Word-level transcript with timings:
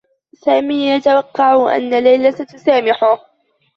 سامي 0.33 0.87
يتوقّع 0.89 1.75
أنّ 1.75 1.99
ليلى 2.03 2.31
ستسامحه. 2.31 3.19